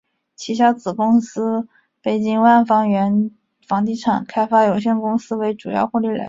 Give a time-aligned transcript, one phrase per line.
[0.35, 1.67] 旗下子公司
[2.01, 3.29] 北京万方源
[3.67, 6.19] 房地产开发有限公司为主要获利来源。